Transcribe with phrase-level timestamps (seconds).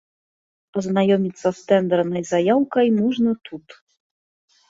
[0.79, 3.67] Азнаёміцца з тэндэрнай заяўкай можна тут.